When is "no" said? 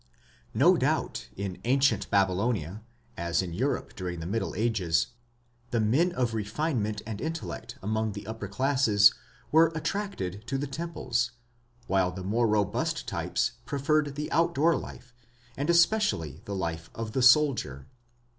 0.55-0.77